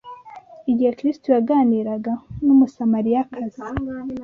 [0.71, 2.13] Igihe Kristo yaganiraga
[2.45, 3.61] n’umusamariyakazi